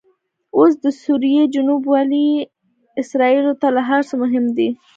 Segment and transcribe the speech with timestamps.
[0.57, 2.27] اوس دسوریې جنوب ولې
[3.01, 4.69] اسرایلو ته له هرڅه مهم دي؟